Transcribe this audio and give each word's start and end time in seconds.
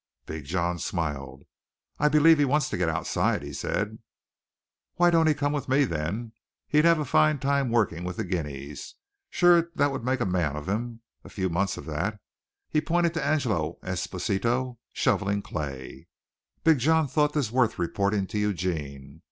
Big 0.25 0.45
John 0.45 0.79
smiled. 0.79 1.43
"I 1.99 2.09
believe 2.09 2.39
he 2.39 2.43
wants 2.43 2.69
to 2.71 2.77
get 2.79 2.89
outside," 2.89 3.43
he 3.43 3.53
said. 3.53 3.99
"Why 4.95 5.11
don't 5.11 5.27
he 5.27 5.35
come 5.35 5.53
with 5.53 5.69
me, 5.69 5.85
then? 5.85 6.31
He'd 6.67 6.85
have 6.85 6.97
a 6.97 7.05
foine 7.05 7.37
time 7.37 7.69
workin' 7.69 8.03
with 8.03 8.17
the 8.17 8.23
guineas. 8.23 8.95
Shewer 9.29 9.61
'twould 9.77 10.03
make 10.03 10.19
a 10.19 10.25
man 10.25 10.57
av 10.57 10.67
him 10.67 11.01
a 11.23 11.29
few 11.29 11.49
months 11.49 11.77
of 11.77 11.85
that" 11.85 12.13
and 12.13 12.19
he 12.69 12.81
pointed 12.81 13.13
to 13.13 13.23
Angelo 13.23 13.77
Esposito 13.83 14.79
shoveling 14.91 15.43
clay. 15.43 16.07
Big 16.63 16.79
John 16.79 17.07
thought 17.07 17.33
this 17.33 17.51
worth 17.51 17.77
reporting 17.77 18.25
to 18.25 18.39
Eugene. 18.39 19.19